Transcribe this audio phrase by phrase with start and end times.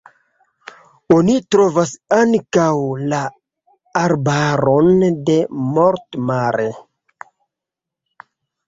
[1.15, 1.91] Oni trovas
[2.21, 2.71] ankaŭ
[3.13, 3.21] la
[4.03, 5.37] arbaron de
[5.77, 6.69] Mort-Mare.